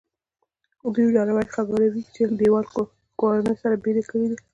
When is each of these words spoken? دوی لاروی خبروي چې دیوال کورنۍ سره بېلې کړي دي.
دوی 0.93 1.13
لاروی 1.15 1.45
خبروي 1.55 2.01
چې 2.15 2.21
دیوال 2.39 2.65
کورنۍ 3.19 3.55
سره 3.61 3.75
بېلې 3.83 4.03
کړي 4.09 4.25
دي. 4.31 4.37